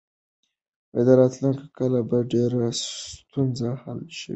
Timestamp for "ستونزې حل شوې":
2.83-4.23